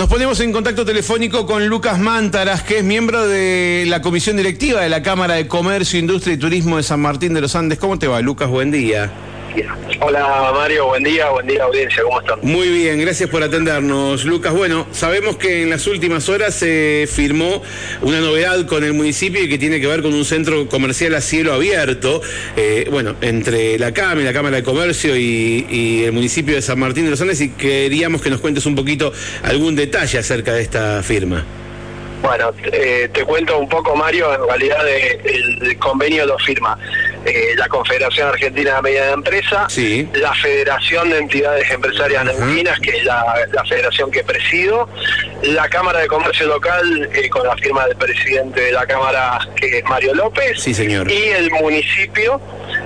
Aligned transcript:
Nos 0.00 0.08
ponemos 0.08 0.40
en 0.40 0.50
contacto 0.50 0.86
telefónico 0.86 1.44
con 1.44 1.66
Lucas 1.66 1.98
Mántaras, 1.98 2.62
que 2.62 2.78
es 2.78 2.84
miembro 2.84 3.28
de 3.28 3.84
la 3.86 4.00
comisión 4.00 4.34
directiva 4.38 4.80
de 4.80 4.88
la 4.88 5.02
Cámara 5.02 5.34
de 5.34 5.46
Comercio, 5.46 5.98
Industria 5.98 6.32
y 6.32 6.38
Turismo 6.38 6.78
de 6.78 6.82
San 6.82 7.00
Martín 7.00 7.34
de 7.34 7.42
los 7.42 7.54
Andes. 7.54 7.78
¿Cómo 7.78 7.98
te 7.98 8.06
va, 8.06 8.22
Lucas? 8.22 8.48
Buen 8.48 8.70
día. 8.70 9.12
Hola 10.00 10.50
Mario, 10.54 10.86
buen 10.86 11.02
día, 11.02 11.30
buen 11.30 11.46
día 11.46 11.64
audiencia, 11.64 12.02
¿cómo 12.02 12.20
están? 12.20 12.38
Muy 12.42 12.68
bien, 12.68 13.00
gracias 13.00 13.28
por 13.28 13.42
atendernos. 13.42 14.24
Lucas, 14.24 14.54
bueno, 14.54 14.86
sabemos 14.92 15.36
que 15.36 15.62
en 15.62 15.70
las 15.70 15.86
últimas 15.86 16.28
horas 16.28 16.54
se 16.54 17.08
firmó 17.10 17.62
una 18.02 18.20
novedad 18.20 18.66
con 18.66 18.84
el 18.84 18.92
municipio 18.92 19.42
y 19.42 19.48
que 19.48 19.58
tiene 19.58 19.80
que 19.80 19.86
ver 19.86 20.02
con 20.02 20.14
un 20.14 20.24
centro 20.24 20.68
comercial 20.68 21.14
a 21.14 21.20
cielo 21.20 21.52
abierto, 21.52 22.22
eh, 22.56 22.88
bueno, 22.90 23.16
entre 23.20 23.78
la 23.78 23.92
CAM 23.92 24.20
y 24.20 24.24
la 24.24 24.32
Cámara 24.32 24.56
de 24.56 24.62
Comercio 24.62 25.16
y, 25.16 26.04
el 26.04 26.12
municipio 26.12 26.54
de 26.54 26.62
San 26.62 26.78
Martín 26.78 27.04
de 27.04 27.10
los 27.10 27.20
Andes 27.20 27.40
y 27.40 27.50
queríamos 27.50 28.22
que 28.22 28.30
nos 28.30 28.40
cuentes 28.40 28.64
un 28.66 28.74
poquito 28.74 29.12
algún 29.42 29.76
detalle 29.76 30.18
acerca 30.18 30.52
de 30.54 30.62
esta 30.62 31.02
firma. 31.02 31.44
Bueno, 32.22 32.52
eh, 32.72 33.08
te 33.12 33.24
cuento 33.24 33.58
un 33.58 33.68
poco, 33.68 33.96
Mario, 33.96 34.32
en 34.34 34.46
realidad 34.46 34.86
el 34.88 35.78
convenio 35.78 36.26
lo 36.26 36.38
firma 36.38 36.78
eh, 37.30 37.54
la 37.56 37.68
Confederación 37.68 38.28
Argentina 38.28 38.76
de 38.76 38.82
Media 38.82 39.04
de 39.04 39.12
Empresa, 39.12 39.68
la 40.14 40.34
Federación 40.34 41.10
de 41.10 41.18
Entidades 41.18 41.70
Empresarias 41.70 42.24
Neuquinas, 42.24 42.80
que 42.80 42.90
es 42.90 43.04
la, 43.04 43.46
federación 43.68 44.10
que 44.10 44.24
presido, 44.24 44.88
la 45.42 45.68
Cámara 45.68 46.00
de 46.00 46.08
Comercio 46.08 46.46
Local, 46.46 47.08
eh, 47.14 47.28
con 47.28 47.46
la 47.46 47.56
firma 47.56 47.86
del 47.86 47.96
presidente 47.96 48.60
de 48.62 48.72
la 48.72 48.84
Cámara, 48.84 49.38
que 49.54 49.78
es 49.78 49.84
Mario 49.84 50.14
López, 50.14 50.60
sí, 50.60 50.74
señor. 50.74 51.08
y 51.08 51.28
el 51.28 51.52
municipio, 51.52 52.40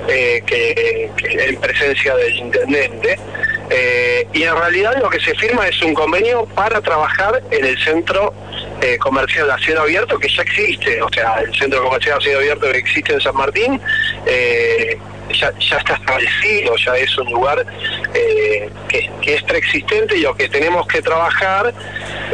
eh, 0.09 0.43
que, 0.47 1.11
en 1.23 1.57
presencia 1.57 2.15
del 2.17 2.37
intendente. 2.37 3.19
y 4.35 4.43
en 4.43 4.57
realidad 4.57 4.95
lo 5.01 5.09
que 5.09 5.21
se 5.21 5.35
firma 5.37 5.67
es 5.67 5.81
un 5.83 5.95
convenio 5.95 6.45
para 6.55 6.83
trabajar 6.83 7.43
en 7.51 7.65
el 7.65 7.79
centro 7.83 8.35
comercial 9.01 9.51
a 9.51 9.81
abierto 9.81 10.19
que 10.19 10.29
ya 10.29 10.43
existe, 10.43 11.01
o 11.01 11.09
sea, 11.09 11.41
el 11.41 11.55
centro 11.55 11.83
comercial 11.83 12.19
a 12.19 12.21
cielo 12.21 12.39
abierto 12.39 12.71
que 12.71 12.79
existe 12.79 13.13
en 13.13 13.21
San 13.21 13.35
Martín 13.35 13.81
eh, 14.27 14.99
ya, 15.33 15.53
está 15.79 15.95
establecido, 15.95 16.75
ya 16.77 16.97
es 16.97 17.17
un 17.19 17.31
lugar 17.31 17.65
eh, 18.15 18.71
que, 18.89 19.35
es 19.35 19.43
preexistente 19.43 20.17
y 20.17 20.21
lo 20.21 20.35
que 20.35 20.49
tenemos 20.49 20.87
que 20.87 21.03
trabajar 21.03 21.73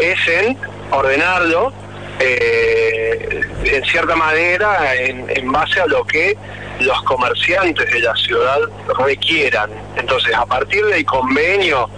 es 0.01 0.29
en 0.29 0.57
ordenarlo 0.91 1.73
eh, 2.19 3.41
en 3.65 3.85
cierta 3.85 4.15
manera 4.17 4.95
en, 4.95 5.53
base 5.53 5.81
a 5.81 5.87
lo 5.87 6.05
que 6.05 6.37
los 6.81 7.01
comerciantes 7.03 7.91
de 7.93 8.01
la 8.01 8.15
ciudad 8.17 8.59
requieran. 8.99 9.71
Entonces, 9.97 10.35
a 10.35 10.47
partir 10.47 10.85
del 10.87 11.05
convenio, 11.05 11.89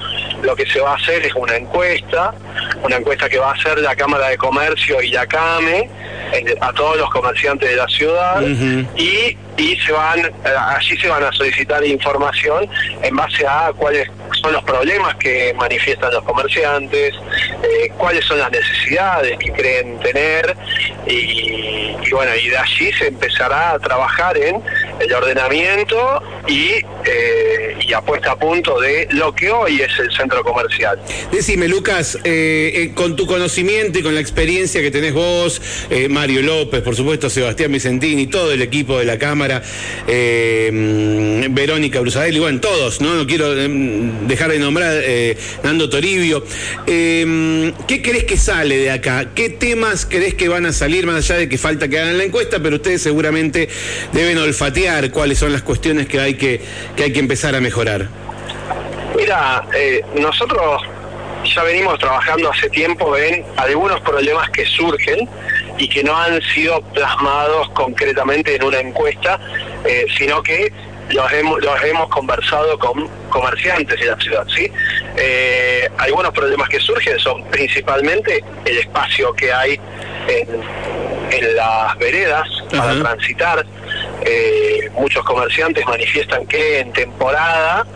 lo 0.43 0.55
que 0.57 0.67
se 0.67 0.81
va 0.81 0.93
a 0.93 0.97
hacer 0.97 1.25
es 1.25 1.35
una 1.35 1.57
encuesta, 1.57 2.35
una 2.83 2.97
encuesta 2.97 3.29
que 3.29 3.39
va 3.39 3.51
a 3.51 3.55
hacer 3.55 3.79
la 3.79 3.95
Cámara 3.95 4.29
de 4.29 4.37
Comercio 4.37 5.01
y 5.03 5.11
la 5.11 5.27
CAME, 5.27 5.89
a 6.61 6.73
todos 6.73 6.97
los 6.97 7.11
comerciantes 7.11 7.69
de 7.69 7.77
la 7.77 7.87
ciudad 7.89 8.41
y, 8.97 9.37
y 9.57 9.77
se 9.77 9.93
van 9.93 10.21
eh, 10.21 10.31
allí 10.45 10.97
se 10.97 11.09
van 11.09 11.23
a 11.23 11.33
solicitar 11.33 11.85
información 11.85 12.69
en 13.03 13.15
base 13.15 13.47
a 13.47 13.71
cuáles 13.77 14.09
son 14.41 14.53
los 14.53 14.63
problemas 14.65 15.15
que 15.17 15.55
manifiestan 15.55 16.13
los 16.13 16.25
comerciantes, 16.25 17.15
eh, 17.63 17.93
cuáles 17.97 18.25
son 18.25 18.39
las 18.39 18.51
necesidades 18.51 19.39
que 19.39 19.53
creen 19.53 19.99
tener 20.01 20.57
y, 21.07 21.95
bueno, 22.11 22.35
y 22.35 22.49
de 22.49 22.59
allí 22.59 22.93
se 22.93 23.09
empezará 23.09 23.73
a 23.73 23.79
trabajar 23.79 24.37
en 24.37 24.63
el 24.99 25.13
ordenamiento 25.13 26.23
y, 26.47 26.83
eh, 27.05 27.77
y 27.81 27.93
apuesta 27.93 28.33
a 28.33 28.37
punto 28.37 28.81
de 28.81 29.09
lo 29.11 29.35
que 29.35 29.51
hoy 29.51 29.81
es 29.81 29.99
el 29.99 30.11
centro 30.13 30.43
comercial. 30.43 30.99
Decime, 31.31 31.69
Lucas, 31.69 32.19
con 32.95 33.17
tu 33.17 33.27
conocimiento 33.27 33.99
y 33.99 34.03
con 34.03 34.15
la 34.15 34.21
experiencia 34.21 34.81
que 34.81 34.91
tenés 34.91 35.13
vos, 35.13 35.61
Mario 36.09 36.43
López, 36.43 36.83
por 36.83 36.97
supuesto, 36.97 37.31
Sebastián 37.31 37.73
Vicentini, 37.73 38.27
todo 38.27 38.53
el 38.53 38.63
equipo 38.63 38.99
de 38.99 39.05
la 39.05 39.19
Cámara, 39.19 39.63
eh, 40.07 41.47
Verónica 41.51 42.01
Brusadelli, 42.01 42.39
bueno, 42.39 42.61
todos, 42.61 43.01
¿no? 43.01 43.15
No 43.15 43.27
quiero 43.27 43.57
eh, 43.57 43.69
dejar 44.27 44.51
de 44.51 44.59
nombrar 44.59 44.95
eh, 45.03 45.37
Nando 45.63 45.89
Toribio. 45.89 46.45
¿Qué 46.87 48.01
crees 48.03 48.25
que 48.25 48.37
sale 48.37 48.77
de 48.77 48.91
acá? 48.91 49.31
¿Qué 49.35 49.51
temas 49.51 50.07
crees 50.07 50.35
que 50.35 50.49
van 50.49 50.67
a 50.67 50.73
salir, 50.73 51.07
más 51.07 51.17
allá 51.31 51.41
de 51.41 51.49
que 51.49 51.59
falta 51.59 51.89
que 51.89 51.99
hagan 51.99 52.19
la 52.19 52.25
encuesta, 52.25 52.61
pero 52.63 52.77
ustedes 52.77 53.03
seguramente 53.03 53.69
deben 54.13 54.39
olfatear 54.39 55.11
cuáles 55.11 55.39
son 55.39 55.53
las 55.53 55.63
cuestiones 55.63 56.07
que 56.07 56.21
hay 56.21 56.35
que, 56.35 56.61
que, 56.97 57.05
hay 57.05 57.13
que 57.13 57.21
empezar 57.21 57.55
a 57.55 57.61
mejorar? 57.61 58.09
Mira, 59.17 59.65
nosotros 60.15 60.83
ya 61.45 61.63
venimos 61.65 61.99
trabajando 61.99 62.51
hace 62.51 62.71
tiempo 62.71 63.17
en 63.17 63.45
algunos 63.57 64.01
problemas 64.01 64.49
que 64.51 64.65
surgen 64.65 65.29
y 65.79 65.89
que 65.89 66.05
no 66.05 66.17
han 66.17 66.41
sido 66.43 66.81
plasmados 66.81 67.71
concretamente 67.71 68.55
en 68.55 68.65
una 68.65 68.79
encuesta, 68.79 69.41
eh, 69.85 70.07
sino 70.17 70.43
que 70.43 70.73
los 71.11 71.33
hemos, 71.33 71.61
los 71.63 71.83
hemos 71.83 72.09
conversado 72.09 72.79
con 72.79 73.09
comerciantes 73.29 73.99
de 73.99 74.07
la 74.07 74.17
ciudad. 74.17 74.47
¿sí? 74.55 74.71
Eh, 75.17 75.89
algunos 75.99 76.33
problemas 76.33 76.69
que 76.69 76.79
surgen 76.81 77.19
son 77.19 77.45
principalmente 77.51 78.45
el 78.65 78.79
espacio 78.79 79.33
que 79.35 79.53
hay 79.53 79.81
en, 80.29 80.49
en 81.31 81.57
las 81.57 81.99
veredas 81.99 82.49
para 82.71 82.99
transitar. 83.01 83.67
Eh, 84.25 84.91
muchos 84.95 85.25
comerciantes 85.25 85.85
manifiestan 85.87 86.47
que 86.47 86.81
en 86.81 86.93
temporada 86.93 87.87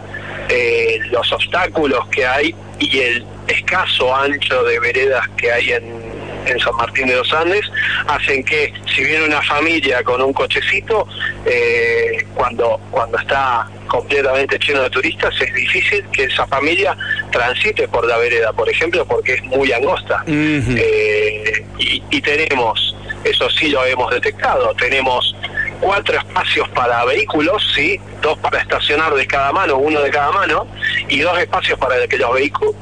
los 1.11 1.33
obstáculos 1.33 2.07
que 2.09 2.25
hay 2.25 2.55
y 2.79 2.99
el 2.99 3.27
escaso 3.49 4.15
ancho 4.15 4.63
de 4.65 4.79
veredas 4.79 5.27
que 5.37 5.51
hay 5.51 5.73
en, 5.73 6.17
San 6.63 6.77
Martín 6.77 7.09
de 7.09 7.17
los 7.17 7.33
Andes 7.33 7.69
hacen 8.07 8.45
que 8.45 8.73
si 8.95 9.03
viene 9.03 9.25
una 9.25 9.43
familia 9.43 10.05
con 10.05 10.23
un 10.23 10.33
cochecito, 10.33 11.09
eh, 11.45 12.25
cuando, 12.35 12.81
cuando 12.93 13.19
está 13.19 13.69
completamente 13.89 14.57
lleno 14.61 14.83
de 14.83 14.91
turistas, 14.91 15.35
es 15.41 15.53
difícil 15.53 16.05
que 16.13 16.23
esa 16.25 16.47
familia 16.47 16.97
transite 17.33 17.89
por 17.89 18.07
la 18.07 18.17
vereda, 18.19 18.53
por 18.53 18.69
ejemplo, 18.69 19.05
porque 19.05 19.35
es 19.35 19.43
muy 19.43 19.73
angosta. 19.73 20.23
Eh, 20.29 21.65
y, 21.79 22.01
y 22.11 22.21
tenemos, 22.21 22.95
eso 23.25 23.51
sí 23.51 23.69
lo 23.69 23.85
hemos 23.85 24.13
detectado, 24.13 24.73
tenemos 24.77 25.35
cuatro 25.81 26.19
espacios 26.19 26.69
para 26.71 27.05
vehículos, 27.05 27.73
sí, 27.75 28.01
dos 28.23 28.39
para 28.39 28.61
estacionar 28.61 29.15
de 29.15 29.27
cada 29.27 29.53
mano, 29.53 29.77
uno 29.77 30.01
de 30.01 30.11
cada 30.11 30.33
mano, 30.33 30.67
y 31.09 31.21
dos 31.21 31.39
espacios 31.39 31.79
para 31.79 32.07
que 32.07 32.19
los 32.19 32.31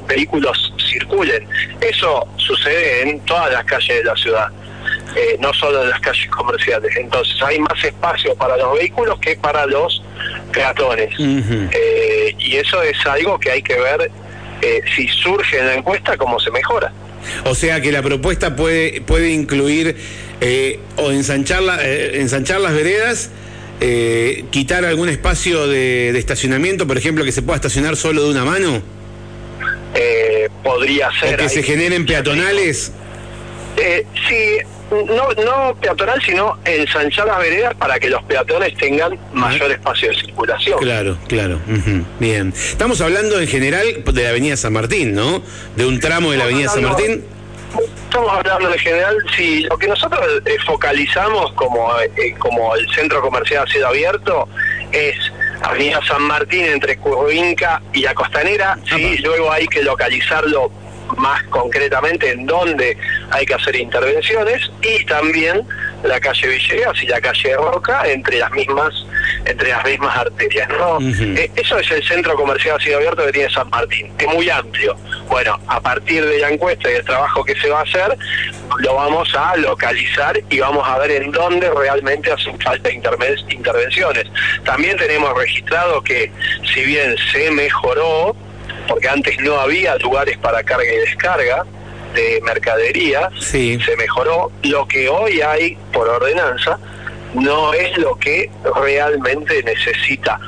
vehículos 0.07 0.73
circulen. 0.79 1.47
Eso 1.81 2.27
sucede 2.37 3.09
en 3.09 3.19
todas 3.21 3.51
las 3.51 3.63
calles 3.65 3.97
de 3.97 4.03
la 4.03 4.15
ciudad. 4.15 4.49
Eh, 5.15 5.37
no 5.39 5.53
solo 5.53 5.83
en 5.83 5.89
las 5.89 5.99
calles 6.01 6.27
comerciales. 6.29 6.95
Entonces 6.97 7.41
hay 7.41 7.57
más 7.59 7.83
espacio 7.83 8.35
para 8.35 8.57
los 8.57 8.77
vehículos 8.77 9.17
que 9.19 9.35
para 9.37 9.65
los 9.65 10.03
peatones. 10.51 11.09
Eh, 11.17 12.35
y 12.37 12.57
eso 12.57 12.83
es 12.83 12.97
algo 13.05 13.39
que 13.39 13.51
hay 13.51 13.61
que 13.61 13.75
ver 13.75 14.11
eh, 14.61 14.81
si 14.95 15.07
surge 15.07 15.57
en 15.57 15.67
la 15.67 15.73
encuesta, 15.75 16.17
cómo 16.17 16.39
se 16.39 16.51
mejora. 16.51 16.91
O 17.45 17.55
sea 17.55 17.81
que 17.81 17.91
la 17.91 18.01
propuesta 18.01 18.55
puede, 18.55 19.01
puede 19.01 19.31
incluir 19.31 19.95
o 20.97 21.11
ensanchar, 21.11 21.63
ensanchar 22.13 22.61
las 22.61 22.73
veredas 22.73 23.29
eh, 23.81 24.45
quitar 24.51 24.85
algún 24.85 25.09
espacio 25.09 25.67
de, 25.67 26.17
estacionamiento, 26.17 26.87
por 26.87 26.97
ejemplo, 26.97 27.25
que 27.25 27.31
se 27.31 27.41
pueda 27.41 27.57
estacionar 27.57 27.97
solo 27.97 28.23
de 28.23 28.31
una 28.31 28.45
mano? 28.45 28.81
Eh, 29.93 30.49
podría 30.63 31.09
ser. 31.19 31.35
¿O 31.35 31.37
que 31.37 31.49
se 31.49 31.61
generen 31.61 32.05
peatonales? 32.05 32.93
Eh, 33.75 34.05
sí, 34.29 34.57
no, 34.91 35.29
no 35.43 35.75
peatonal, 35.75 36.21
sino 36.21 36.57
ensanchar 36.63 37.27
las 37.27 37.39
veredas 37.39 37.75
para 37.75 37.99
que 37.99 38.09
los 38.09 38.23
peatones 38.23 38.75
tengan 38.77 39.19
mayor 39.33 39.69
espacio 39.71 40.09
de 40.09 40.15
circulación. 40.15 40.79
Claro, 40.79 41.17
claro. 41.27 41.59
Bien. 42.19 42.53
Estamos 42.55 43.01
hablando 43.01 43.41
en 43.41 43.47
general 43.47 44.03
de 44.05 44.23
la 44.23 44.29
Avenida 44.29 44.55
San 44.55 44.71
Martín, 44.71 45.13
¿no? 45.13 45.41
De 45.75 45.85
un 45.85 45.99
tramo 45.99 46.31
de 46.31 46.37
la 46.37 46.45
Avenida 46.45 46.69
San 46.69 46.83
Martín 46.83 47.25
estamos 48.05 48.31
hablando 48.31 48.71
en 48.71 48.79
general, 48.79 49.17
si 49.35 49.63
lo 49.63 49.77
que 49.77 49.87
nosotros 49.87 50.21
eh, 50.45 50.57
focalizamos 50.65 51.51
como, 51.53 51.89
eh, 51.99 52.35
como 52.39 52.75
el 52.75 52.87
centro 52.93 53.21
comercial 53.21 53.65
ha 53.67 53.71
sido 53.71 53.87
abierto 53.87 54.47
es 54.91 55.15
Avenida 55.61 55.99
San 56.07 56.21
Martín 56.21 56.65
entre 56.65 56.97
Curvinca 56.97 57.81
y 57.93 58.01
la 58.01 58.13
Costanera, 58.13 58.77
sí, 58.87 59.17
luego 59.17 59.51
hay 59.51 59.67
que 59.67 59.81
localizarlo 59.83 60.71
más 61.17 61.43
concretamente 61.45 62.31
en 62.31 62.45
dónde 62.45 62.97
hay 63.31 63.45
que 63.45 63.53
hacer 63.53 63.75
intervenciones 63.75 64.71
y 64.81 65.05
también 65.05 65.65
la 66.07 66.19
calle 66.19 66.47
Villegas 66.47 67.01
y 67.01 67.07
la 67.07 67.21
calle 67.21 67.55
Roca 67.55 68.03
entre 68.07 68.37
las 68.37 68.51
mismas 68.51 68.93
entre 69.45 69.69
las 69.69 69.85
mismas 69.85 70.17
arterias. 70.17 70.69
¿no? 70.69 70.99
Eh, 70.99 71.51
eso 71.55 71.77
es 71.77 71.91
el 71.91 72.03
centro 72.03 72.35
comercial 72.35 72.77
así 72.79 72.91
abierto 72.91 73.25
que 73.25 73.31
tiene 73.31 73.49
San 73.49 73.69
Martín, 73.69 74.11
es 74.17 74.27
muy 74.27 74.49
amplio. 74.49 74.95
Bueno, 75.27 75.59
a 75.67 75.79
partir 75.79 76.25
de 76.25 76.39
la 76.39 76.49
encuesta 76.49 76.91
y 76.91 76.95
el 76.95 77.05
trabajo 77.05 77.43
que 77.43 77.55
se 77.55 77.69
va 77.69 77.79
a 77.79 77.83
hacer, 77.83 78.17
lo 78.79 78.95
vamos 78.95 79.33
a 79.35 79.55
localizar 79.57 80.39
y 80.49 80.59
vamos 80.59 80.87
a 80.87 80.97
ver 80.99 81.11
en 81.11 81.31
dónde 81.31 81.69
realmente 81.69 82.31
hacen 82.31 82.59
falta 82.59 82.91
intervenciones. 82.91 84.25
También 84.63 84.97
tenemos 84.97 85.35
registrado 85.37 86.01
que 86.03 86.31
si 86.73 86.83
bien 86.83 87.15
se 87.31 87.51
mejoró, 87.51 88.35
porque 88.87 89.07
antes 89.07 89.39
no 89.39 89.59
había 89.59 89.95
lugares 89.97 90.37
para 90.37 90.63
carga 90.63 90.91
y 90.91 90.97
descarga, 90.97 91.65
de 92.15 92.41
mercadería 92.41 93.29
se 93.39 93.77
mejoró. 93.97 94.51
Lo 94.63 94.87
que 94.87 95.09
hoy 95.09 95.41
hay 95.41 95.77
por 95.93 96.07
ordenanza 96.07 96.79
no 97.33 97.73
es 97.73 97.97
lo 97.97 98.17
que 98.17 98.49
realmente 98.75 99.61
necesita 99.63 100.39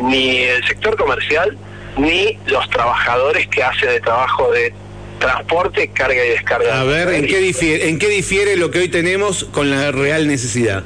ni 0.00 0.38
el 0.38 0.66
sector 0.66 0.96
comercial 0.96 1.56
ni 1.96 2.38
los 2.46 2.68
trabajadores 2.70 3.46
que 3.48 3.62
hacen 3.62 3.90
el 3.90 4.00
trabajo 4.00 4.50
de 4.50 4.72
transporte, 5.18 5.88
carga 5.88 6.24
y 6.24 6.30
descarga. 6.30 6.80
A 6.80 6.84
ver, 6.84 7.08
¿en 7.10 7.26
qué, 7.26 7.38
difiere, 7.38 7.88
¿en 7.88 7.98
qué 7.98 8.08
difiere 8.08 8.56
lo 8.56 8.70
que 8.70 8.80
hoy 8.80 8.88
tenemos 8.88 9.44
con 9.44 9.70
la 9.70 9.92
real 9.92 10.26
necesidad? 10.26 10.82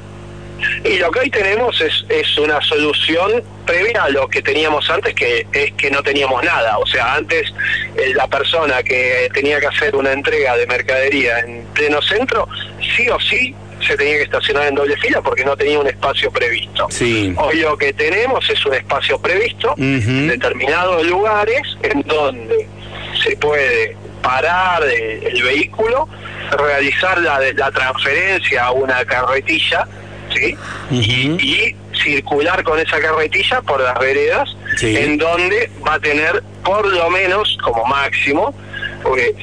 Y 0.85 0.99
lo 0.99 1.11
que 1.11 1.21
hoy 1.21 1.31
tenemos 1.31 1.81
es, 1.81 2.05
es 2.09 2.37
una 2.39 2.61
solución 2.61 3.43
previa 3.67 4.05
a 4.05 4.09
lo 4.09 4.29
que 4.29 4.41
teníamos 4.41 4.89
antes, 4.89 5.15
que 5.15 5.47
es 5.53 5.73
que 5.73 5.91
no 5.91 6.03
teníamos 6.03 6.43
nada. 6.43 6.79
O 6.79 6.87
sea, 6.87 7.15
antes 7.15 7.53
eh, 7.97 8.13
la 8.15 8.27
persona 8.29 8.83
que 8.83 9.29
tenía 9.35 9.61
que 9.61 9.67
hacer 9.67 9.95
una 9.95 10.13
entrega 10.13 10.57
de 10.57 10.67
mercadería 10.67 11.41
en 11.41 11.65
pleno 11.75 12.01
centro, 12.01 12.49
sí 12.97 13.09
o 13.11 13.21
sí 13.21 13.55
se 13.87 13.97
tenía 13.97 14.17
que 14.17 14.23
estacionar 14.23 14.69
en 14.69 14.75
doble 14.75 14.97
fila 14.97 15.21
porque 15.21 15.45
no 15.45 15.57
tenía 15.57 15.79
un 15.79 15.87
espacio 15.87 16.31
previsto. 16.31 16.89
Hoy 17.37 17.61
lo 17.61 17.77
que 17.77 17.93
tenemos 17.93 18.49
es 18.49 18.65
un 18.65 18.75
espacio 18.75 19.21
previsto 19.21 19.75
en 19.77 20.29
determinados 20.29 21.07
lugares 21.07 21.63
en 21.83 22.03
donde 22.03 22.67
se 23.23 23.37
puede 23.37 23.97
parar 24.23 24.83
el, 24.85 25.43
vehículo, 25.43 26.09
realizar 26.51 27.19
la, 27.19 27.41
la 27.55 27.71
transferencia 27.71 28.65
a 28.65 28.73
una 28.73 29.05
carretilla 29.05 29.87
¿sí? 30.35 30.57
y, 30.91 31.75
circular 31.97 32.63
con 32.65 32.79
esa 32.79 33.01
carretilla 33.01 33.63
por 33.63 33.81
las 33.81 33.99
veredas, 33.99 34.57
en 34.81 35.19
donde 35.19 35.71
va 35.87 35.95
a 35.95 36.01
tener 36.01 36.43
por 36.65 36.87
lo 36.87 37.11
menos, 37.11 37.57
como 37.63 37.85
máximo, 37.85 38.55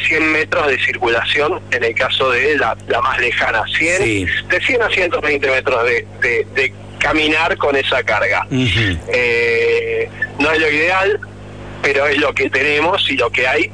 100 0.08 0.32
metros 0.32 0.68
de 0.68 0.78
circulación 0.80 1.62
en 1.72 1.84
el 1.84 1.96
caso 1.96 2.32
de 2.32 2.58
la, 2.58 2.76
más 3.02 3.20
lejana, 3.20 3.64
100, 3.78 4.48
de 4.50 4.62
100 4.66 4.82
a 4.82 4.90
120 4.90 5.50
metros 5.50 5.86
de, 5.86 6.74
caminar 7.00 7.58
con 7.58 7.76
esa 7.76 8.02
carga. 8.04 8.48
Eh, 8.50 10.10
no 10.40 10.52
es 10.52 10.60
lo 10.60 10.70
ideal, 10.70 11.20
pero 11.82 12.08
es 12.08 12.18
lo 12.18 12.34
que 12.34 12.50
tenemos 12.50 13.10
y 13.10 13.18
lo 13.18 13.30
que 13.30 13.46
hay. 13.46 13.70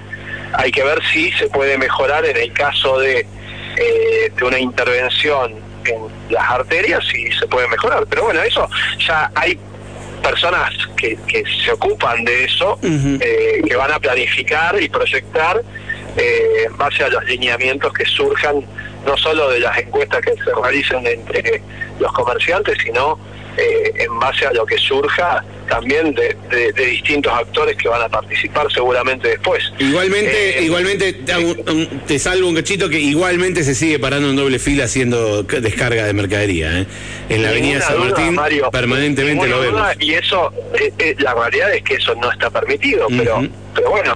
Hay 0.53 0.71
que 0.71 0.83
ver 0.83 0.99
si 1.13 1.31
se 1.33 1.47
puede 1.47 1.77
mejorar 1.77 2.25
en 2.25 2.37
el 2.37 2.51
caso 2.53 2.97
de, 2.99 3.27
eh, 3.77 4.31
de 4.35 4.43
una 4.43 4.57
intervención 4.57 5.68
en 5.85 6.07
las 6.29 6.49
arterias, 6.49 7.03
si 7.07 7.31
se 7.31 7.47
puede 7.47 7.67
mejorar. 7.67 8.05
Pero 8.09 8.23
bueno, 8.23 8.41
eso 8.41 8.67
ya 9.05 9.31
hay 9.35 9.57
personas 10.21 10.71
que, 10.95 11.17
que 11.27 11.43
se 11.63 11.71
ocupan 11.71 12.23
de 12.25 12.43
eso, 12.43 12.77
eh, 12.83 13.61
que 13.65 13.75
van 13.75 13.91
a 13.91 13.99
planificar 13.99 14.81
y 14.81 14.89
proyectar 14.89 15.61
eh, 16.17 16.63
en 16.65 16.77
base 16.77 17.03
a 17.03 17.09
los 17.09 17.23
lineamientos 17.25 17.93
que 17.93 18.05
surjan 18.05 18.65
no 19.05 19.17
solo 19.17 19.49
de 19.49 19.59
las 19.59 19.77
encuestas 19.77 20.21
que 20.21 20.33
se 20.33 20.53
realicen 20.61 21.05
entre 21.05 21.61
los 21.99 22.11
comerciantes, 22.13 22.77
sino 22.83 23.19
eh, 23.57 23.91
en 23.95 24.19
base 24.19 24.45
a 24.45 24.53
lo 24.53 24.65
que 24.65 24.77
surja 24.77 25.43
también 25.67 26.13
de, 26.13 26.35
distintos 26.73 27.33
actores 27.33 27.75
que 27.75 27.89
van 27.89 28.01
a 28.01 28.09
participar 28.09 28.71
seguramente 28.71 29.27
después. 29.27 29.63
Igualmente, 29.79 30.61
igualmente 30.63 31.13
te, 32.07 32.19
salvo 32.19 32.47
un 32.47 32.55
cachito 32.55 32.89
que 32.89 32.99
igualmente 32.99 33.63
se 33.63 33.75
sigue 33.75 33.99
parando 33.99 34.29
en 34.29 34.35
doble 34.35 34.59
fila 34.59 34.85
haciendo 34.85 35.43
descarga 35.43 36.05
de 36.05 36.13
mercadería. 36.13 36.85
En 37.27 37.43
la 37.43 37.49
avenida 37.49 37.81
San 37.81 37.99
Martín 37.99 38.61
permanentemente 38.71 39.47
lo 39.47 39.59
vemos. 39.59 39.81
y 39.99 40.13
eso, 40.13 40.53
la 41.17 41.33
realidad 41.33 41.73
es 41.73 41.83
que 41.83 41.95
eso 41.95 42.15
no 42.15 42.31
está 42.31 42.49
permitido, 42.49 43.07
pero, 43.09 43.45
pero 43.75 43.89
bueno, 43.89 44.15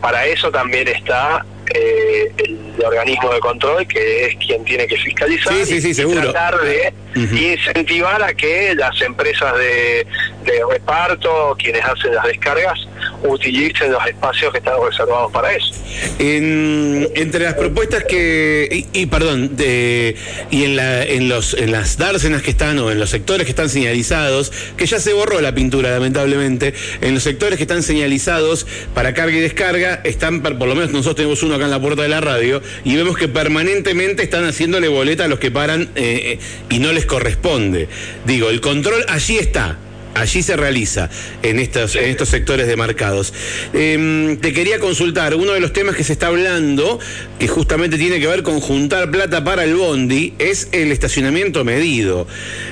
para 0.00 0.26
eso 0.26 0.50
también 0.50 0.86
está 0.88 1.44
eh, 1.74 2.32
el 2.78 2.84
organismo 2.84 3.32
de 3.32 3.40
control 3.40 3.86
que 3.86 4.26
es 4.26 4.36
quien 4.36 4.64
tiene 4.64 4.86
que 4.86 4.96
fiscalizar 4.96 5.52
y 5.52 5.94
tratar 5.94 6.60
de 6.60 6.92
incentivar 7.14 8.22
a 8.22 8.34
que 8.34 8.74
las 8.74 9.00
empresas 9.02 9.56
de, 9.56 10.06
de 10.44 10.62
reparto, 10.68 11.56
quienes 11.58 11.84
hacen 11.84 12.14
las 12.14 12.24
descargas, 12.26 12.88
utilicen 13.22 13.92
los 13.92 14.06
espacios 14.06 14.52
que 14.52 14.58
están 14.58 14.74
reservados 14.82 15.32
para 15.32 15.52
eso. 15.52 15.72
entre 16.18 17.44
las 17.44 17.54
propuestas 17.54 18.04
que 18.04 18.86
y, 18.92 19.06
perdón 19.06 19.56
de, 19.56 20.16
y 20.50 20.64
en 20.64 20.76
la 20.76 21.04
en 21.04 21.28
los 21.28 21.54
en 21.54 21.72
las 21.72 21.96
dársenas 21.96 22.42
que 22.42 22.50
están 22.50 22.78
o 22.78 22.90
en 22.90 22.98
los 22.98 23.10
sectores 23.10 23.44
que 23.44 23.50
están 23.50 23.68
señalizados 23.68 24.52
que 24.76 24.86
ya 24.86 24.98
se 24.98 25.12
borró 25.12 25.40
la 25.40 25.54
pintura 25.54 25.90
lamentablemente 25.90 26.74
en 27.00 27.14
los 27.14 27.22
sectores 27.22 27.56
que 27.56 27.64
están 27.64 27.82
señalizados 27.82 28.66
para 28.94 29.14
carga 29.14 29.36
y 29.36 29.40
descarga 29.40 30.00
están 30.04 30.42
por 30.42 30.54
lo 30.54 30.74
menos 30.74 30.92
nosotros 30.92 31.16
tenemos 31.16 31.42
uno 31.42 31.54
acá 31.54 31.64
en 31.64 31.70
la 31.70 31.80
puerta 31.80 32.02
de 32.02 32.08
la 32.08 32.20
radio 32.20 32.62
y 32.84 32.96
vemos 32.96 33.16
que 33.16 33.28
permanentemente 33.28 34.22
están 34.22 34.44
haciéndole 34.44 34.88
boleta 34.88 35.24
a 35.24 35.28
los 35.28 35.38
que 35.38 35.50
paran 35.50 35.82
eh, 35.94 36.38
eh, 36.38 36.38
y 36.70 36.78
no 36.78 36.92
les 36.92 37.06
corresponde 37.06 37.88
digo 38.26 38.50
el 38.50 38.60
control 38.60 39.04
allí 39.08 39.38
está 39.38 39.78
allí 40.14 40.42
se 40.42 40.56
realiza 40.56 41.10
en 41.42 41.58
estos, 41.58 41.96
en 41.96 42.04
estos 42.04 42.28
sectores 42.28 42.66
demarcados. 42.66 43.32
Em, 43.72 44.36
te 44.38 44.52
quería 44.52 44.78
consultar, 44.78 45.34
uno 45.34 45.52
de 45.52 45.60
los 45.60 45.72
temas 45.72 45.96
que 45.96 46.04
se 46.04 46.12
está 46.12 46.28
hablando, 46.28 46.98
que 47.38 47.48
justamente 47.48 47.98
tiene 47.98 48.20
que 48.20 48.26
ver 48.26 48.42
con 48.42 48.60
juntar 48.60 49.10
plata 49.10 49.44
para 49.44 49.64
el 49.64 49.74
bondi, 49.74 50.34
es 50.38 50.68
el 50.72 50.92
estacionamiento 50.92 51.64
medido. 51.64 52.26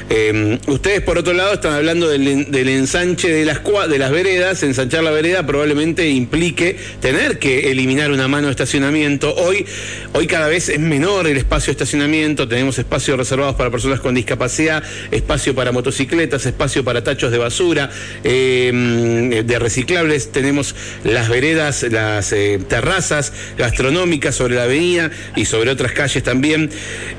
Em, 0.09 0.59
ustedes, 0.67 1.01
por 1.01 1.19
otro 1.19 1.33
lado, 1.33 1.55
están 1.55 1.75
hablando 1.75 2.09
del, 2.09 2.69
ensanche 2.69 3.29
de 3.29 3.45
las, 3.45 3.61
de 3.89 3.99
las 3.99 4.11
veredas. 4.11 4.63
Ensanchar 4.63 5.03
la 5.03 5.11
vereda 5.11 5.45
probablemente 5.47 6.09
implique 6.09 6.77
tener 7.01 7.39
que 7.39 7.71
eliminar 7.71 8.11
una 8.11 8.29
mano 8.29 8.47
de 8.47 8.53
estacionamiento. 8.53 9.35
Hoy, 9.35 9.65
hoy 10.13 10.27
cada 10.27 10.49
vez 10.49 10.69
es 10.69 10.79
menor 10.79 11.27
el 11.27 11.37
espacio 11.37 11.67
de 11.67 11.73
estacionamiento, 11.73 12.47
tenemos 12.47 12.79
espacios 12.79 13.17
reservados 13.17 13.57
para 13.57 13.71
personas 13.71 14.01
con 14.01 14.15
discapacidad, 14.15 14.83
espacio 15.11 15.55
para 15.55 15.73
motocicletas, 15.73 16.47
espacio 16.47 16.85
para 16.85 17.03
tachos 17.03 17.32
de 17.33 17.39
basura, 17.39 17.91
eh, 18.25 19.43
de 19.45 19.59
reciclables, 19.59 20.31
tenemos 20.31 20.75
las 21.05 21.29
veredas, 21.29 21.83
las 21.85 22.33
eh, 22.33 22.61
terrazas 22.69 23.33
gastronómicas 23.57 24.35
sobre 24.35 24.55
la 24.55 24.65
avenida 24.65 25.11
y 25.35 25.45
sobre 25.45 25.71
otras 25.71 25.93
calles 25.93 26.23
también. 26.23 26.71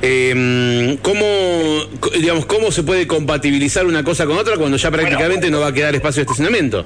Eh, 0.01 0.97
¿cómo, 1.01 1.25
digamos, 2.13 2.45
¿Cómo 2.45 2.71
se 2.71 2.83
puede 2.83 3.07
compatibilizar 3.07 3.85
una 3.85 4.03
cosa 4.03 4.25
con 4.25 4.37
otra 4.37 4.57
cuando 4.57 4.77
ya 4.77 4.91
prácticamente 4.91 5.49
no 5.49 5.59
va 5.59 5.67
a 5.67 5.73
quedar 5.73 5.93
espacio 5.95 6.19
de 6.19 6.23
estacionamiento? 6.23 6.85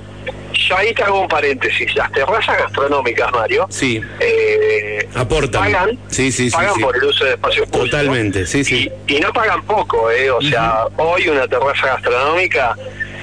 Yo 0.53 0.75
ahí 0.75 0.94
te 0.94 1.03
hago 1.03 1.21
un 1.21 1.27
paréntesis. 1.27 1.95
Las 1.95 2.12
terrazas 2.12 2.57
gastronómicas, 2.57 3.31
Mario, 3.31 3.68
sí. 3.69 4.01
aportan, 5.13 5.71
pagan, 5.71 6.00
sí, 6.09 6.31
sí, 6.31 6.50
pagan 6.50 6.79
por 6.81 6.96
el 6.96 7.03
uso 7.03 7.25
de 7.25 7.31
espacios 7.31 7.67
públicos. 7.67 7.91
Totalmente, 7.91 8.46
sí, 8.46 8.63
sí. 8.63 8.89
Y, 9.07 9.19
no 9.19 9.31
pagan 9.31 9.63
poco, 9.63 10.10
¿eh? 10.12 10.31
O 10.31 10.41
sea, 10.41 10.86
hoy 10.98 11.27
una 11.29 11.48
terraza 11.48 11.88
gastronómica 11.88 12.75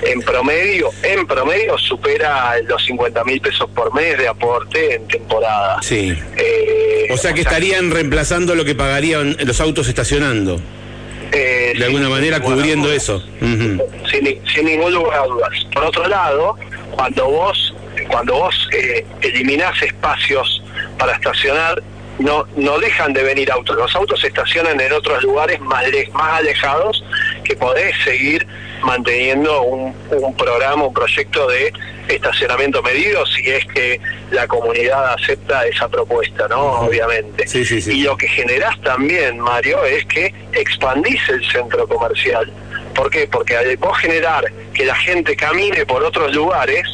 en 0.04 0.20
promedio, 0.20 0.90
en 1.02 1.26
promedio 1.26 1.78
supera 1.78 2.54
los 2.66 2.84
50 2.84 3.24
mil 3.24 3.40
pesos 3.40 3.68
por 3.70 3.94
mes 3.94 4.18
de 4.18 4.28
aporte 4.28 4.94
en 4.94 5.08
temporada. 5.08 5.78
Sí. 5.82 6.16
Eh, 6.36 7.08
o 7.10 7.16
sea 7.16 7.32
que 7.32 7.40
estarían 7.40 7.90
reemplazando 7.90 8.54
lo 8.54 8.64
que 8.64 8.74
pagarían 8.74 9.36
los 9.44 9.60
autos 9.60 9.88
estacionando. 9.88 10.60
Eh, 11.32 11.72
de 11.76 11.84
alguna 11.84 12.08
manera 12.08 12.40
cubriendo 12.40 12.92
eso. 12.92 13.22
sin, 13.40 14.64
ningún 14.64 14.92
lugar 14.92 15.20
a 15.20 15.26
dudas. 15.26 15.66
Por 15.72 15.84
otro 15.84 16.06
lado, 16.06 16.56
cuando 16.92 17.26
vos 17.26 17.74
cuando 18.08 18.34
vos 18.34 18.68
eh, 18.72 19.04
eliminás 19.22 19.80
espacios 19.82 20.62
para 20.98 21.14
estacionar, 21.14 21.82
no 22.18 22.46
no 22.56 22.78
dejan 22.78 23.12
de 23.12 23.22
venir 23.22 23.50
autos. 23.50 23.76
Los 23.76 23.94
autos 23.96 24.20
se 24.20 24.28
estacionan 24.28 24.80
en 24.80 24.92
otros 24.92 25.22
lugares 25.24 25.60
más, 25.60 25.84
más 26.12 26.38
alejados 26.38 27.02
que 27.44 27.54
podés 27.56 27.94
seguir 28.04 28.46
manteniendo 28.82 29.62
un, 29.62 29.94
programa, 30.36 30.86
un 30.86 30.94
proyecto 30.94 31.46
de 31.48 31.72
estacionamiento 32.08 32.82
medido 32.82 33.24
si 33.26 33.48
es 33.48 33.64
que 33.66 34.00
la 34.30 34.46
comunidad 34.46 35.14
acepta 35.14 35.66
esa 35.66 35.88
propuesta, 35.88 36.48
¿no? 36.48 36.60
Obviamente. 36.80 37.46
Y 37.92 38.02
lo 38.02 38.16
que 38.16 38.28
generás 38.28 38.80
también, 38.82 39.38
Mario, 39.38 39.84
es 39.84 40.04
que 40.06 40.34
expandís 40.52 41.20
el 41.28 41.44
centro 41.50 41.86
comercial. 41.86 42.50
¿Por 42.94 43.10
qué? 43.10 43.26
Porque 43.26 43.56
al 43.56 43.76
vos 43.78 43.96
generar 43.98 44.44
que 44.72 44.84
la 44.84 44.94
gente 44.94 45.34
camine 45.36 45.86
por 45.86 46.02
otros 46.02 46.34
lugares, 46.34 46.86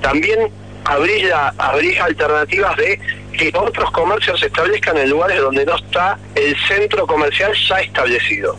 también 0.00 0.50
abrís, 0.84 1.26
abrís 1.58 2.00
alternativas 2.00 2.76
de 2.76 2.98
que 3.36 3.52
otros 3.54 3.90
comercios 3.90 4.40
se 4.40 4.46
establezcan 4.46 4.96
en 4.96 5.10
lugares 5.10 5.40
donde 5.40 5.64
no 5.64 5.76
está 5.76 6.18
el 6.34 6.56
centro 6.68 7.06
comercial 7.06 7.52
ya 7.68 7.80
establecido. 7.80 8.56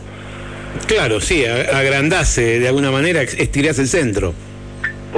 Claro, 0.86 1.20
sí, 1.20 1.44
agrandase 1.44 2.60
de 2.60 2.68
alguna 2.68 2.90
manera, 2.90 3.22
estirás 3.22 3.78
el 3.78 3.88
centro. 3.88 4.34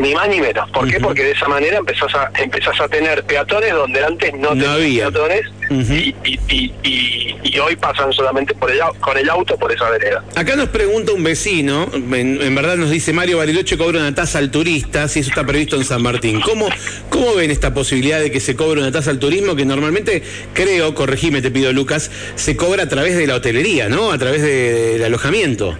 Ni 0.00 0.14
más 0.14 0.28
ni 0.28 0.40
menos. 0.40 0.70
¿Por 0.70 0.88
qué? 0.88 1.00
Porque 1.00 1.24
de 1.24 1.32
esa 1.32 1.48
manera 1.48 1.78
empezás 1.78 2.14
a, 2.14 2.30
empezás 2.40 2.80
a 2.80 2.88
tener 2.88 3.24
peatones 3.24 3.72
donde 3.72 4.04
antes 4.04 4.32
no, 4.34 4.54
No 4.54 4.64
tenías 4.76 5.10
peatones 5.10 5.42
y, 5.70 6.14
y- 6.24 6.40
y- 6.48 6.72
y- 6.84 7.34
y 7.42 7.58
hoy 7.58 7.76
pasan 7.76 8.12
solamente 8.12 8.54
por 8.54 8.70
el, 8.70 8.78
con 9.00 9.16
el 9.18 9.28
auto 9.28 9.56
por 9.56 9.72
esa 9.72 9.88
vereda. 9.90 10.24
Acá 10.36 10.54
nos 10.56 10.68
pregunta 10.68 11.12
un 11.12 11.22
vecino, 11.24 11.88
en, 11.94 12.40
en 12.40 12.54
verdad 12.54 12.76
nos 12.76 12.90
dice 12.90 13.12
Mario 13.12 13.38
Bariloche 13.38 13.76
cobra 13.76 13.98
una 14.00 14.14
tasa 14.14 14.38
al 14.38 14.50
turista, 14.50 15.08
si 15.08 15.20
eso 15.20 15.30
está 15.30 15.44
previsto 15.44 15.76
en 15.76 15.84
San 15.84 16.02
Martín. 16.02 16.40
¿Cómo, 16.40 16.68
¿Cómo 17.10 17.34
ven 17.34 17.50
esta 17.50 17.74
posibilidad 17.74 18.20
de 18.20 18.30
que 18.30 18.40
se 18.40 18.54
cobre 18.56 18.80
una 18.80 18.92
tasa 18.92 19.10
al 19.10 19.18
turismo 19.18 19.56
que 19.56 19.64
normalmente, 19.64 20.22
creo, 20.54 20.94
corregime, 20.94 21.42
te 21.42 21.50
pido 21.50 21.72
Lucas, 21.72 22.10
se 22.36 22.56
cobra 22.56 22.84
a 22.84 22.88
través 22.88 23.16
de 23.16 23.26
la 23.26 23.34
hotelería, 23.36 23.88
¿no? 23.88 24.12
A 24.12 24.18
través 24.18 24.42
de- 24.42 24.92
del 24.98 25.04
alojamiento. 25.04 25.76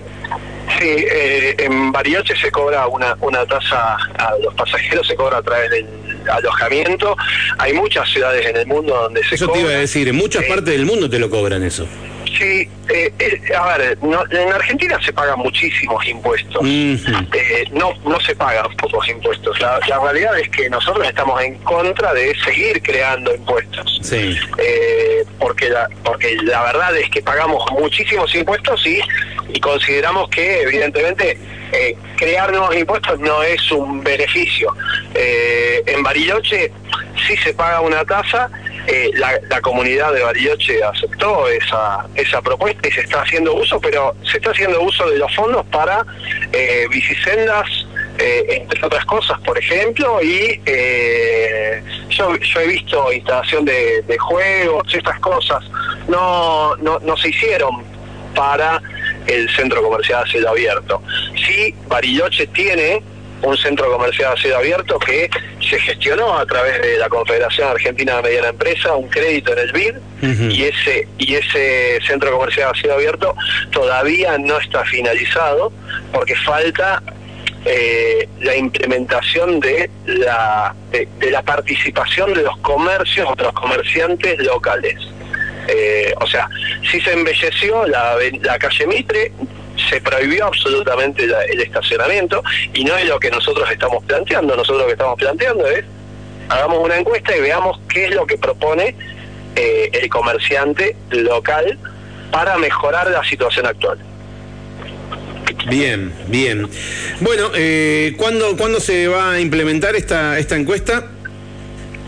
Sí, 0.79 0.85
eh, 1.11 1.57
en 1.59 1.91
Bariloche 1.93 2.37
se 2.37 2.51
cobra 2.51 2.87
una, 2.87 3.17
una 3.21 3.45
tasa 3.47 3.97
a 4.19 4.35
los 4.43 4.55
pasajeros, 4.55 5.07
se 5.07 5.17
cobra 5.17 5.39
a 5.39 5.43
través 5.43 5.71
del 5.71 5.87
alojamiento. 6.31 7.17
Hay 7.59 7.73
muchas 7.73 8.09
ciudades 8.09 8.47
en 8.47 8.57
el 8.57 8.67
mundo 8.67 8.95
donde 8.95 9.25
se 9.25 9.35
Eso 9.35 9.47
cobra. 9.47 9.61
te 9.61 9.67
iba 9.67 9.75
a 9.77 9.81
decir, 9.81 10.09
en 10.09 10.17
muchas 10.17 10.45
Eh, 10.45 10.49
partes 10.49 10.67
del 10.67 10.87
mundo 10.87 11.09
te 11.11 11.19
lo 11.19 11.29
cobran 11.31 11.63
eso. 11.65 11.87
Sí, 12.39 12.69
eh, 12.91 13.13
eh, 13.19 13.41
a 13.59 13.79
ver, 13.79 13.99
no- 14.03 14.23
en 14.31 14.53
Argentina 14.53 14.99
se 15.05 15.13
pagan 15.13 15.39
muchísimos 15.39 16.07
impuestos. 16.07 16.61
Eh, 16.65 17.65
no, 17.73 17.95
no 18.05 18.21
se 18.21 18.37
pagan 18.37 18.69
pocos 18.77 19.09
impuestos. 19.09 19.59
La, 19.61 19.81
la 19.89 19.99
realidad 19.99 20.39
es 20.39 20.49
que 20.51 20.69
nosotros 20.71 21.05
estamos 21.09 21.41
en 21.43 21.55
contra 21.65 22.13
de 22.15 22.37
seguir 22.45 22.81
creando 22.83 23.35
impuestos. 23.35 23.99
Sí. 24.03 24.37
Eh, 24.59 25.25
porque, 25.41 25.71
la, 25.71 25.89
porque 26.05 26.37
la 26.45 26.63
verdad 26.65 26.97
es 26.97 27.09
que 27.11 27.23
pagamos 27.23 27.65
muchísimos 27.73 28.33
impuestos 28.35 28.87
y, 28.87 29.01
y 29.49 29.61
consideramos 29.61 30.29
que 30.29 30.63
evidentemente 30.63 31.39
eh, 31.73 31.97
crear 32.17 32.51
nuevos 32.51 32.77
impuestos 32.77 33.19
no 33.21 33.43
es 33.43 33.71
un 33.73 34.03
beneficio. 34.03 34.75
Eh, 35.15 35.83
en 35.87 36.03
Bariloche 36.03 36.71
sí 37.27 37.37
se 37.39 37.55
paga 37.55 37.81
una 37.81 38.05
tasa, 38.05 38.51
eh, 38.87 39.11
la, 39.15 39.61
comunidad 39.61 40.15
de 40.15 40.23
Bariloche 40.23 40.83
aceptó 40.83 41.49
esa, 41.49 42.07
esa 42.15 42.41
propuesta 42.41 42.89
y 42.89 42.93
se 42.93 43.03
está 43.03 43.23
haciendo 43.23 43.55
uso, 43.55 43.81
pero 43.81 44.15
se 44.25 44.39
está 44.39 44.51
haciendo 44.51 44.81
uso 44.83 45.09
de 45.11 45.19
los 45.19 45.35
fondos 45.35 45.67
para 45.67 46.07
bicisendas, 46.91 47.69
entre 48.19 48.85
otras 48.85 49.05
cosas, 49.05 49.39
por 49.41 49.59
ejemplo, 49.59 50.21
y 50.23 50.61
yo, 52.09 52.35
yo 52.37 52.61
he 52.61 52.67
visto 52.67 53.13
instalación 53.13 53.65
de, 53.65 54.17
juegos, 54.19 54.95
estas 54.95 55.21
cosas, 55.21 55.63
no, 56.09 56.77
no 56.77 57.17
se 57.17 57.29
hicieron 57.29 57.85
para 58.35 58.81
el 59.29 59.49
centro 59.55 59.83
comercial 59.83 60.25
a 60.25 60.27
cielo 60.27 60.51
abierto. 60.51 61.03
Sí, 61.47 61.75
Bariloche 61.87 62.47
tiene 62.49 63.03
un 63.43 63.57
centro 63.57 63.91
comercial 63.93 64.33
a 64.33 64.37
cielo 64.37 64.57
abierto 64.57 64.99
que 64.99 65.31
se 65.61 65.79
gestionó 65.79 66.37
a 66.37 66.47
través 66.47 66.81
de 66.83 66.97
la 66.97 67.09
Confederación 67.09 67.69
Argentina 67.69 68.17
de 68.17 68.23
Mediana 68.23 68.49
Empresa, 68.49 68.97
un 68.97 69.09
crédito 69.09 69.53
en 69.53 69.59
el 69.59 69.73
BID, 69.73 69.95
y 70.51 70.65
ese 70.65 71.07
y 71.19 71.35
ese 71.35 72.01
centro 72.07 72.33
comercial 72.33 72.73
a 72.73 72.75
cielo 72.75 72.95
abierto. 72.95 73.35
Todavía 73.71 74.37
no 74.39 74.59
está 74.59 74.85
finalizado 74.85 75.73
porque 76.13 76.35
falta 76.35 77.03
eh, 77.65 78.29
la 78.41 78.57
implementación 78.57 79.61
de 79.61 79.91
la 80.07 80.75
de, 80.91 81.07
de 81.19 81.31
la 81.31 81.43
participación 81.43 82.35
de 82.35 82.43
los 82.43 82.57
comercios 82.59 83.37
de 83.37 83.45
los 83.45 83.53
comerciantes 83.53 84.39
locales 84.39 84.97
Eh, 85.69 86.15
o 86.19 86.27
sea 86.27 86.49
si 86.91 87.01
se 87.01 87.13
embelleció 87.13 87.87
la, 87.87 88.17
calle 88.59 88.87
Mitre 88.87 89.33
se 89.91 90.01
prohibió 90.01 90.47
absolutamente 90.47 91.25
el 91.25 91.61
estacionamiento 91.61 92.43
y 92.73 92.85
no 92.85 92.97
es 92.97 93.07
lo 93.07 93.21
que 93.21 93.31
nosotros 93.31 93.71
estamos 93.71 94.03
planteando 94.05 94.57
nosotros 94.57 94.81
lo 94.81 94.87
que 94.87 94.93
estamos 94.93 95.19
planteando 95.19 95.67
es 95.67 95.85
hagamos 96.49 96.79
una 96.79 96.97
encuesta 96.97 97.37
y 97.37 97.41
veamos 97.41 97.79
qué 97.93 98.07
es 98.07 98.15
lo 98.15 98.27
que 98.27 98.39
propone 98.39 98.95
eh, 99.57 99.91
el 99.93 100.09
comerciante 100.09 100.97
local 101.11 101.79
para 102.31 102.57
mejorar 102.59 103.11
la 103.11 103.25
situación 103.25 103.67
actual. 103.67 103.99
Bien, 105.69 106.13
bien. 106.29 106.69
Bueno, 107.21 107.51
eh, 107.55 108.15
¿cuándo, 108.17 108.57
¿cuándo 108.57 108.81
se 108.81 109.09
va 109.09 109.33
a 109.33 109.41
implementar 109.41 109.97
esta, 109.97 110.39
esta 110.39 110.57
encuesta? 110.57 111.11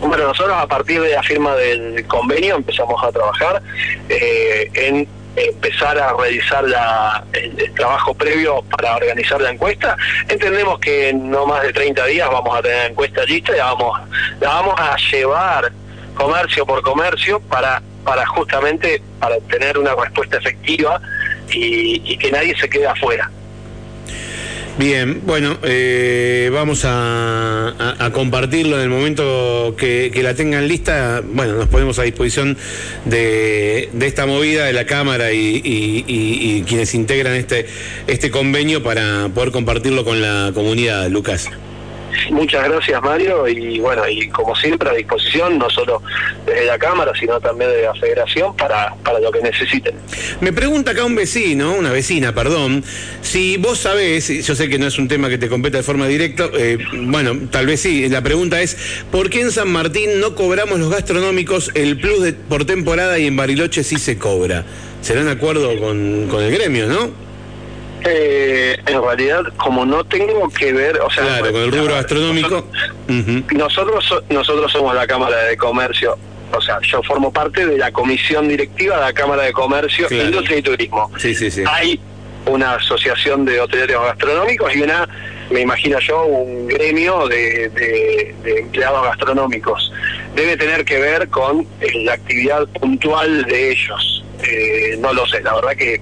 Bueno, 0.01 0.25
nosotros 0.27 0.55
a 0.57 0.67
partir 0.67 0.99
de 1.01 1.09
la 1.11 1.23
firma 1.23 1.55
del 1.55 2.05
convenio 2.07 2.55
empezamos 2.55 3.01
a 3.03 3.11
trabajar 3.11 3.61
eh, 4.09 4.69
en 4.73 5.07
empezar 5.35 5.97
a 5.97 6.13
realizar 6.13 6.63
la- 6.67 7.23
el, 7.33 7.71
trabajo 7.73 8.13
previo 8.13 8.61
para 8.63 8.95
organizar 8.97 9.39
la 9.39 9.51
encuesta. 9.51 9.95
Entendemos 10.27 10.79
que 10.79 11.09
en 11.09 11.29
no 11.29 11.45
más 11.45 11.61
de 11.63 11.71
30 11.71 12.05
días 12.07 12.29
vamos 12.29 12.57
a 12.57 12.61
tener 12.61 12.77
la 12.77 12.85
encuesta 12.87 13.23
lista 13.23 13.53
y 13.53 13.57
la 13.57 13.65
vamos, 13.73 13.99
la 14.41 14.49
vamos 14.49 14.75
a 14.79 14.95
llevar 15.11 15.71
comercio 16.15 16.65
por 16.65 16.81
comercio 16.81 17.39
para, 17.39 17.81
para 18.03 18.25
justamente 18.25 19.01
para 19.19 19.37
tener 19.49 19.77
una 19.77 19.95
respuesta 19.95 20.37
efectiva 20.37 20.99
y 21.53 22.17
que 22.17 22.31
nadie 22.31 22.57
se 22.57 22.69
quede 22.69 22.87
afuera. 22.87 23.29
Bien, 24.77 25.21
bueno, 25.25 25.57
eh, 25.63 26.49
vamos 26.51 26.83
a, 26.85 28.09
compartirlo 28.13 28.77
en 28.77 28.83
el 28.83 28.89
momento 28.89 29.75
que, 29.77 30.11
la 30.23 30.33
tengan 30.33 30.67
lista. 30.67 31.21
Bueno, 31.23 31.53
nos 31.53 31.67
ponemos 31.67 31.99
a 31.99 32.03
disposición 32.03 32.57
de, 33.05 33.89
esta 34.01 34.25
movida 34.25 34.65
de 34.65 34.73
la 34.73 34.85
Cámara 34.85 35.31
y- 35.33 35.61
y 35.63 36.63
quienes 36.63 36.93
integran 36.95 37.35
este, 37.35 37.67
este 38.07 38.31
convenio 38.31 38.81
para 38.81 39.29
poder 39.29 39.51
compartirlo 39.51 40.03
con 40.03 40.21
la 40.21 40.51
comunidad, 40.53 41.09
Lucas. 41.09 41.49
Muchas 42.31 42.67
gracias 42.69 43.01
Mario 43.01 43.47
y 43.47 43.79
bueno, 43.79 44.07
y 44.07 44.27
como 44.29 44.55
siempre 44.55 44.89
a 44.89 44.93
disposición, 44.93 45.57
no 45.57 45.69
solo 45.69 46.01
desde 46.45 46.65
la 46.65 46.77
Cámara, 46.77 47.11
sino 47.19 47.39
también 47.39 47.71
de 47.71 47.81
la 47.83 47.93
Federación 47.95 48.55
para, 48.55 48.93
para 49.03 49.19
lo 49.19 49.31
que 49.31 49.41
necesiten. 49.41 49.95
Me 50.39 50.51
pregunta 50.53 50.91
acá 50.91 51.05
un 51.05 51.15
vecino, 51.15 51.73
una 51.73 51.91
vecina, 51.91 52.33
perdón, 52.33 52.83
si 53.21 53.57
vos 53.57 53.79
sabés, 53.79 54.27
yo 54.45 54.55
sé 54.55 54.69
que 54.69 54.77
no 54.79 54.87
es 54.87 54.97
un 54.97 55.07
tema 55.07 55.29
que 55.29 55.37
te 55.37 55.47
compete 55.49 55.77
de 55.77 55.83
forma 55.83 56.07
directa, 56.07 56.49
eh, 56.57 56.77
bueno, 56.93 57.33
tal 57.51 57.65
vez 57.67 57.81
sí, 57.81 58.07
la 58.09 58.21
pregunta 58.21 58.61
es, 58.61 58.77
¿por 59.11 59.29
qué 59.29 59.41
en 59.41 59.51
San 59.51 59.69
Martín 59.69 60.19
no 60.19 60.35
cobramos 60.35 60.79
los 60.79 60.89
gastronómicos 60.89 61.71
el 61.75 61.97
plus 61.99 62.21
de- 62.21 62.33
por 62.33 62.65
temporada 62.65 63.17
y 63.19 63.27
en 63.27 63.35
Bariloche 63.35 63.83
sí 63.83 63.97
se 63.97 64.17
cobra? 64.17 64.65
¿Será 65.01 65.21
en 65.21 65.29
acuerdo 65.29 65.77
con, 65.79 66.27
con 66.29 66.43
el 66.43 66.51
gremio, 66.51 66.87
no? 66.87 67.30
Eh, 68.03 68.77
en 68.87 69.01
realidad, 69.01 69.41
como 69.57 69.85
no 69.85 70.03
tengo 70.03 70.49
que 70.49 70.73
ver, 70.73 70.99
o 71.01 71.09
sea, 71.11 71.23
Claro, 71.23 71.51
con 71.51 71.61
el 71.61 71.71
rubro 71.71 71.93
gastronómico. 71.95 72.65
Nosotros, 73.53 74.03
so- 74.05 74.23
nosotros 74.29 74.71
somos 74.71 74.95
la 74.95 75.05
Cámara 75.05 75.37
de 75.43 75.55
Comercio, 75.57 76.17
o 76.51 76.61
sea, 76.61 76.79
yo 76.81 77.03
formo 77.03 77.31
parte 77.31 77.65
de 77.65 77.77
la 77.77 77.91
comisión 77.91 78.47
directiva 78.47 78.95
de 78.95 79.01
la 79.01 79.13
Cámara 79.13 79.43
de 79.43 79.53
Comercio, 79.53 80.07
Claro. 80.07 80.23
Industria 80.25 80.57
y 80.57 80.61
Turismo. 80.63 81.11
Sí, 81.19 81.35
sí, 81.35 81.51
sí. 81.51 81.63
Hay 81.67 81.99
una 82.47 82.73
asociación 82.73 83.45
de 83.45 83.59
hoteleros 83.61 84.03
gastronómicos 84.03 84.75
y 84.75 84.81
una, 84.81 85.07
me 85.51 85.59
imagino 85.61 85.99
yo, 85.99 86.25
un 86.25 86.67
gremio 86.67 87.27
de, 87.27 87.69
de- 87.69 88.35
de 88.43 88.59
empleados 88.61 89.03
gastronómicos. 89.03 89.91
Debe 90.35 90.57
tener 90.57 90.83
que 90.85 90.97
ver 90.99 91.27
con 91.29 91.67
eh, 91.81 92.03
la 92.03 92.13
actividad 92.13 92.67
puntual 92.79 93.43
de 93.45 93.71
ellos. 93.73 94.23
Eh, 94.43 94.95
no 94.99 95.13
lo 95.13 95.27
sé, 95.27 95.41
la 95.41 95.53
verdad 95.53 95.75
que 95.77 96.01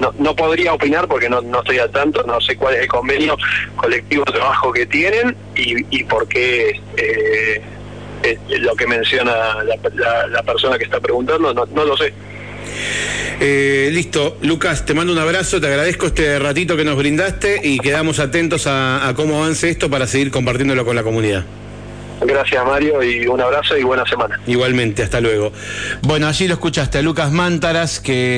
no, 0.00 0.12
no 0.18 0.34
podría 0.36 0.72
opinar 0.72 1.06
porque 1.08 1.28
no, 1.28 1.40
no 1.40 1.58
estoy 1.60 1.78
al 1.78 1.90
tanto, 1.90 2.22
no 2.24 2.40
sé 2.40 2.56
cuál 2.56 2.74
es 2.74 2.82
el 2.82 2.88
convenio 2.88 3.36
colectivo 3.76 4.24
de 4.26 4.32
trabajo 4.32 4.72
que 4.72 4.86
tienen 4.86 5.36
y, 5.56 5.84
y 5.96 6.04
por 6.04 6.26
qué 6.28 6.80
eh, 6.96 7.62
eh, 8.22 8.38
lo 8.60 8.74
que 8.74 8.86
menciona 8.86 9.32
la, 9.64 9.76
la- 9.94 10.26
la 10.28 10.42
persona 10.42 10.78
que 10.78 10.84
está 10.84 11.00
preguntando, 11.00 11.52
no, 11.54 11.66
no 11.66 11.84
lo 11.84 11.96
sé. 11.96 12.12
Eh, 13.40 13.90
listo, 13.92 14.38
Lucas, 14.42 14.86
te 14.86 14.94
mando 14.94 15.12
un 15.12 15.18
abrazo, 15.18 15.60
te 15.60 15.66
agradezco 15.66 16.06
este 16.06 16.38
ratito 16.38 16.76
que 16.76 16.84
nos 16.84 16.96
brindaste 16.96 17.60
y 17.62 17.78
quedamos 17.78 18.18
atentos 18.20 18.66
a, 18.66 19.06
a 19.08 19.14
cómo 19.14 19.36
avance 19.42 19.68
esto 19.68 19.90
para 19.90 20.06
seguir 20.06 20.30
compartiéndolo 20.30 20.84
con 20.84 20.96
la 20.96 21.02
comunidad. 21.02 21.44
Gracias 22.20 22.64
Mario 22.64 23.02
y 23.02 23.26
un 23.26 23.40
abrazo 23.40 23.76
y 23.76 23.82
buena 23.82 24.06
semana. 24.06 24.40
Igualmente, 24.46 25.02
hasta 25.02 25.20
luego. 25.20 25.52
Bueno, 26.00 26.28
allí 26.28 26.46
lo 26.46 26.54
escuchaste 26.54 26.98
a 26.98 27.02
Lucas 27.02 27.32
Mántaras, 27.32 27.98
que 28.00 28.32